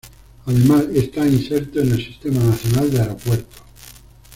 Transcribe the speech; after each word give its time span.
Además 0.47 0.85
está 0.95 1.27
inserto 1.27 1.79
en 1.79 1.91
el 1.91 2.03
Sistema 2.03 2.41
Nacional 2.43 2.89
de 2.89 3.01
Aeropuertos. 3.01 3.61